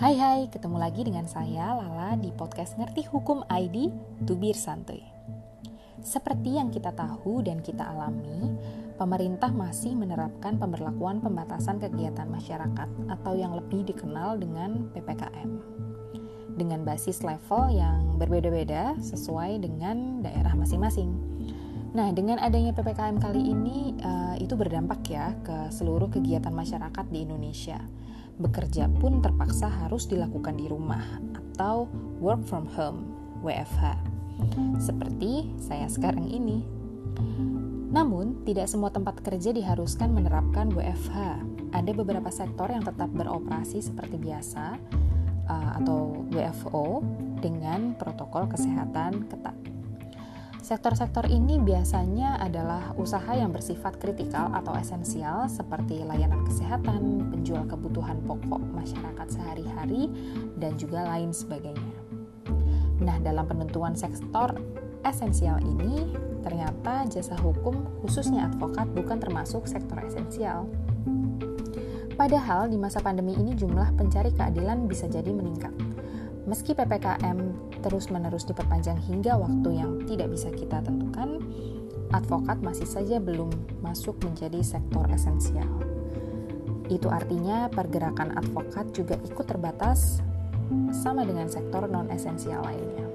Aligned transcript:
Hai 0.00 0.16
hai, 0.16 0.48
ketemu 0.48 0.80
lagi 0.80 1.04
dengan 1.04 1.28
saya 1.28 1.76
Lala 1.76 2.16
di 2.16 2.32
podcast 2.32 2.80
Ngerti 2.80 3.04
Hukum 3.12 3.44
ID 3.52 3.92
Tubir 4.24 4.56
Santuy. 4.56 5.04
Seperti 6.00 6.56
yang 6.56 6.72
kita 6.72 6.96
tahu 6.96 7.44
dan 7.44 7.60
kita 7.60 7.84
alami, 7.84 8.48
pemerintah 8.96 9.52
masih 9.52 9.92
menerapkan 9.92 10.56
pemberlakuan 10.56 11.20
pembatasan 11.20 11.76
kegiatan 11.84 12.32
masyarakat 12.32 12.88
atau 13.12 13.32
yang 13.36 13.52
lebih 13.52 13.92
dikenal 13.92 14.40
dengan 14.40 14.88
PPKM. 14.96 15.50
Dengan 16.56 16.80
basis 16.80 17.20
level 17.20 17.68
yang 17.68 18.16
berbeda-beda 18.16 18.96
sesuai 19.04 19.60
dengan 19.60 20.24
daerah 20.24 20.56
masing-masing. 20.56 21.12
Nah, 21.92 22.08
dengan 22.16 22.40
adanya 22.40 22.72
PPKM 22.72 23.20
kali 23.20 23.52
ini, 23.52 24.00
uh, 24.00 24.32
itu 24.40 24.56
berdampak 24.56 25.04
ya 25.12 25.36
ke 25.44 25.68
seluruh 25.68 26.08
kegiatan 26.08 26.56
masyarakat 26.56 27.04
di 27.12 27.28
Indonesia. 27.28 27.84
Bekerja 28.38 28.86
pun 29.00 29.18
terpaksa 29.24 29.66
harus 29.66 30.06
dilakukan 30.06 30.60
di 30.60 30.70
rumah 30.70 31.02
atau 31.34 31.90
work 32.22 32.44
from 32.46 32.68
home 32.70 33.10
(WFH), 33.42 33.96
seperti 34.78 35.50
saya 35.58 35.90
sekarang 35.90 36.28
ini. 36.28 36.62
Namun, 37.90 38.46
tidak 38.46 38.70
semua 38.70 38.94
tempat 38.94 39.18
kerja 39.18 39.50
diharuskan 39.50 40.14
menerapkan 40.14 40.70
WFH. 40.70 41.42
Ada 41.74 41.90
beberapa 41.90 42.30
sektor 42.30 42.70
yang 42.70 42.86
tetap 42.86 43.10
beroperasi 43.10 43.82
seperti 43.82 44.14
biasa 44.14 44.78
uh, 45.50 45.70
atau 45.82 46.22
WFO 46.30 47.02
dengan 47.42 47.98
protokol 47.98 48.46
kesehatan 48.46 49.26
ketat. 49.26 49.79
Sektor-sektor 50.60 51.24
ini 51.24 51.56
biasanya 51.56 52.36
adalah 52.36 52.92
usaha 53.00 53.32
yang 53.32 53.48
bersifat 53.48 53.96
kritikal 53.96 54.52
atau 54.52 54.76
esensial 54.76 55.48
seperti 55.48 56.04
layanan 56.04 56.44
kesehatan, 56.44 57.32
penjual 57.32 57.64
kebutuhan 57.64 58.20
pokok 58.28 58.60
masyarakat 58.76 59.26
sehari-hari, 59.32 60.12
dan 60.60 60.76
juga 60.76 61.08
lain 61.08 61.32
sebagainya. 61.32 61.96
Nah, 63.00 63.16
dalam 63.24 63.48
penentuan 63.48 63.96
sektor 63.96 64.52
esensial 65.00 65.64
ini, 65.64 66.12
ternyata 66.44 67.08
jasa 67.08 67.40
hukum 67.40 68.04
khususnya 68.04 68.44
advokat 68.52 68.84
bukan 68.92 69.16
termasuk 69.16 69.64
sektor 69.64 69.96
esensial. 70.04 70.68
Padahal 72.20 72.68
di 72.68 72.76
masa 72.76 73.00
pandemi 73.00 73.32
ini 73.32 73.56
jumlah 73.56 73.96
pencari 73.96 74.28
keadilan 74.36 74.84
bisa 74.84 75.08
jadi 75.08 75.32
meningkat. 75.32 75.72
Meski 76.48 76.72
PPKM 76.72 77.38
terus-menerus 77.84 78.48
diperpanjang 78.48 78.96
hingga 79.04 79.36
waktu 79.36 79.76
yang 79.76 80.00
tidak 80.08 80.32
bisa 80.32 80.48
kita 80.48 80.80
tentukan, 80.80 81.40
advokat 82.16 82.58
masih 82.64 82.88
saja 82.88 83.20
belum 83.20 83.52
masuk 83.84 84.16
menjadi 84.24 84.60
sektor 84.64 85.04
esensial. 85.12 85.68
Itu 86.90 87.06
artinya 87.12 87.70
pergerakan 87.70 88.34
advokat 88.34 88.90
juga 88.96 89.20
ikut 89.20 89.46
terbatas 89.46 90.24
sama 90.90 91.22
dengan 91.22 91.46
sektor 91.46 91.86
non-esensial 91.86 92.66
lainnya. 92.66 93.06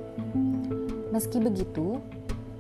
Meski 1.11 1.39
begitu, 1.39 1.99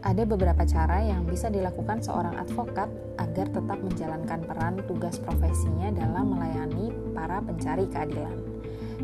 ada 0.05 0.21
beberapa 0.21 0.63
cara 0.63 1.01
yang 1.01 1.25
bisa 1.25 1.49
dilakukan 1.49 2.03
seorang 2.03 2.37
advokat 2.37 2.87
agar 3.17 3.47
tetap 3.49 3.79
menjalankan 3.81 4.39
peran 4.45 4.75
tugas 4.85 5.17
profesinya 5.17 5.91
dalam 5.91 6.35
melayani 6.35 6.93
para 7.15 7.41
pencari 7.41 7.89
keadilan, 7.89 8.37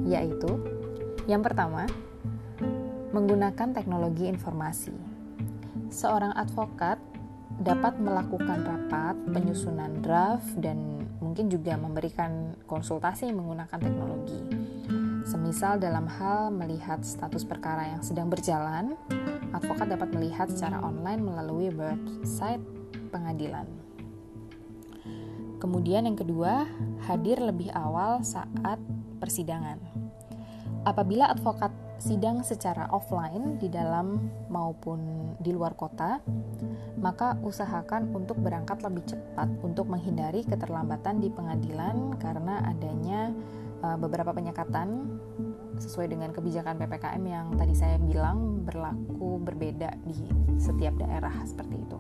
yaitu 0.06 0.81
yang 1.30 1.42
pertama, 1.46 1.86
menggunakan 3.12 3.76
teknologi 3.76 4.26
informasi. 4.26 4.96
Seorang 5.92 6.32
advokat 6.34 6.98
dapat 7.62 8.00
melakukan 8.02 8.64
rapat, 8.66 9.14
penyusunan 9.30 10.02
draft, 10.02 10.50
dan 10.58 11.06
mungkin 11.22 11.52
juga 11.52 11.78
memberikan 11.78 12.58
konsultasi 12.66 13.30
menggunakan 13.30 13.78
teknologi. 13.78 14.42
Semisal 15.22 15.78
dalam 15.78 16.10
hal 16.10 16.50
melihat 16.50 17.06
status 17.06 17.46
perkara 17.46 17.94
yang 17.94 18.02
sedang 18.02 18.28
berjalan, 18.28 18.98
advokat 19.54 19.94
dapat 19.94 20.10
melihat 20.18 20.50
secara 20.50 20.82
online 20.82 21.22
melalui 21.22 21.70
website 21.70 22.64
pengadilan. 23.14 23.70
Kemudian 25.62 26.10
yang 26.10 26.18
kedua, 26.18 26.66
hadir 27.06 27.38
lebih 27.38 27.70
awal 27.78 28.26
saat 28.26 28.82
persidangan. 29.22 30.01
Apabila 30.82 31.30
advokat 31.30 31.70
sidang 32.02 32.42
secara 32.42 32.90
offline 32.90 33.62
di 33.62 33.70
dalam 33.70 34.18
maupun 34.50 35.32
di 35.38 35.54
luar 35.54 35.78
kota, 35.78 36.18
maka 36.98 37.38
usahakan 37.46 38.10
untuk 38.18 38.42
berangkat 38.42 38.82
lebih 38.82 39.06
cepat 39.06 39.46
untuk 39.62 39.86
menghindari 39.86 40.42
keterlambatan 40.42 41.22
di 41.22 41.30
pengadilan 41.30 42.18
karena 42.18 42.66
adanya 42.66 43.30
uh, 43.86 43.98
beberapa 44.02 44.34
penyekatan 44.34 45.22
sesuai 45.78 46.10
dengan 46.10 46.34
kebijakan 46.34 46.82
PPKM 46.82 47.24
yang 47.26 47.48
tadi 47.54 47.74
saya 47.78 48.02
bilang 48.02 48.66
berlaku 48.66 49.38
berbeda 49.42 49.94
di 50.02 50.18
setiap 50.58 50.98
daerah 50.98 51.34
seperti 51.46 51.78
itu. 51.78 52.00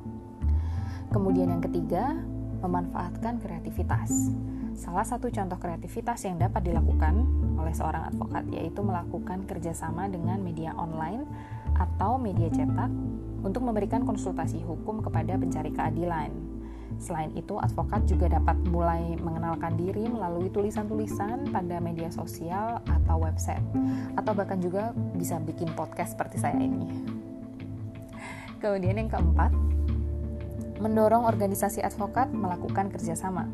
Kemudian 1.13 1.53
yang 1.53 1.62
ketiga, 1.62 2.18
memanfaatkan 2.62 3.42
kreativitas. 3.42 4.34
Salah 4.76 5.04
satu 5.04 5.28
contoh 5.28 5.59
kreativitas 5.59 6.24
yang 6.24 6.40
dapat 6.40 6.64
dilakukan 6.68 7.14
oleh 7.59 7.74
seorang 7.76 8.08
advokat 8.12 8.48
yaitu 8.50 8.82
melakukan 8.82 9.44
kerjasama 9.46 10.08
dengan 10.08 10.40
media 10.40 10.72
online 10.80 11.28
atau 11.76 12.16
media 12.16 12.48
cetak 12.52 12.92
untuk 13.42 13.66
memberikan 13.66 14.06
konsultasi 14.06 14.62
hukum 14.64 15.02
kepada 15.02 15.36
pencari 15.36 15.72
keadilan. 15.74 16.31
Selain 17.00 17.31
itu, 17.34 17.56
advokat 17.58 18.04
juga 18.06 18.30
dapat 18.30 18.60
mulai 18.68 19.16
mengenalkan 19.18 19.80
diri 19.80 20.06
melalui 20.12 20.52
tulisan-tulisan 20.52 21.50
pada 21.50 21.80
media 21.80 22.12
sosial 22.12 22.84
atau 22.84 23.16
website, 23.24 23.64
atau 24.20 24.36
bahkan 24.36 24.60
juga 24.60 24.92
bisa 25.16 25.40
bikin 25.40 25.72
podcast 25.74 26.14
seperti 26.14 26.38
saya 26.38 26.60
ini. 26.60 26.86
Kemudian 28.62 29.02
yang 29.02 29.10
keempat, 29.10 29.50
mendorong 30.78 31.26
organisasi 31.26 31.81
advokat 31.81 32.30
melakukan 32.30 32.94
kerjasama. 32.94 33.50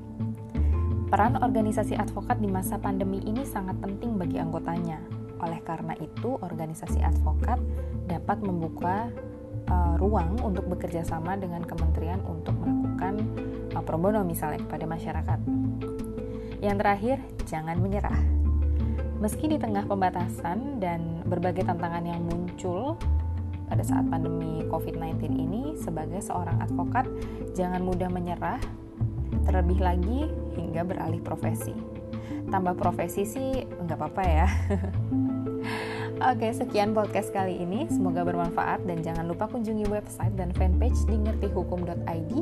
Peran 1.07 1.39
organisasi 1.39 1.95
advokat 1.95 2.35
di 2.43 2.51
masa 2.51 2.75
pandemi 2.75 3.23
ini 3.23 3.47
sangat 3.47 3.79
penting 3.79 4.19
bagi 4.19 4.43
anggotanya. 4.43 4.99
Oleh 5.39 5.63
karena 5.63 5.95
itu, 6.03 6.35
organisasi 6.35 6.99
advokat 6.99 7.63
dapat 8.11 8.43
membuka 8.43 9.07
uh, 9.71 9.95
ruang 9.95 10.35
untuk 10.43 10.67
bekerja 10.67 11.07
sama 11.07 11.39
dengan 11.39 11.63
kementerian 11.63 12.19
untuk 12.27 12.59
melakukan 12.59 13.23
uh, 13.71 13.79
pro 13.87 13.95
bono 13.95 14.19
misalnya 14.27 14.59
kepada 14.67 14.83
masyarakat. 14.83 15.39
Yang 16.59 16.75
terakhir, 16.75 17.17
jangan 17.47 17.79
menyerah. 17.79 18.19
Meski 19.23 19.47
di 19.47 19.55
tengah 19.55 19.87
pembatasan 19.87 20.83
dan 20.83 21.23
berbagai 21.23 21.71
tantangan 21.71 22.03
yang 22.03 22.19
muncul 22.19 22.99
pada 23.71 23.79
saat 23.79 24.03
pandemi 24.11 24.59
COVID-19 24.67 25.23
ini, 25.31 25.79
sebagai 25.79 26.19
seorang 26.19 26.59
advokat, 26.59 27.07
jangan 27.55 27.79
mudah 27.79 28.11
menyerah 28.11 28.59
terlebih 29.45 29.79
lagi 29.79 30.29
hingga 30.55 30.83
beralih 30.83 31.21
profesi. 31.23 31.73
Tambah 32.47 32.79
profesi 32.79 33.27
sih 33.27 33.65
nggak 33.67 33.97
apa-apa 33.97 34.23
ya. 34.23 34.47
Oke, 36.33 36.49
sekian 36.49 36.97
podcast 36.97 37.29
kali 37.29 37.61
ini. 37.61 37.85
Semoga 37.91 38.25
bermanfaat 38.25 38.87
dan 38.89 39.05
jangan 39.05 39.29
lupa 39.29 39.45
kunjungi 39.45 39.85
website 39.85 40.33
dan 40.33 40.49
fanpage 40.55 40.97
di 41.05 41.15
ngertihukum.id 41.21 42.33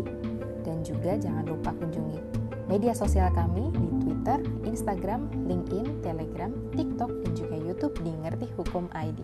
dan 0.64 0.78
juga 0.82 1.20
jangan 1.20 1.44
lupa 1.44 1.76
kunjungi 1.76 2.46
media 2.66 2.98
sosial 2.98 3.30
kami 3.34 3.70
di 3.74 3.88
Twitter, 4.02 4.40
Instagram, 4.66 5.30
LinkedIn, 5.46 6.02
Telegram, 6.02 6.52
TikTok, 6.74 7.12
dan 7.24 7.32
juga 7.38 7.56
YouTube 7.62 7.96
di 8.02 8.12
Ngerti 8.14 8.48
Hukum 8.58 8.90
ID. 8.94 9.20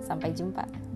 Sampai 0.00 0.32
jumpa. 0.32 0.89